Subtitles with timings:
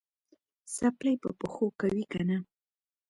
[0.75, 2.37] څپلۍ په پښو کوې که نه؟